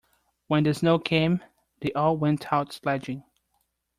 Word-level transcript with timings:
When 0.47 0.63
the 0.63 0.73
snow 0.73 0.97
came, 0.97 1.43
they 1.81 1.91
all 1.93 2.17
went 2.17 2.51
out 2.51 2.73
sledging. 2.73 3.23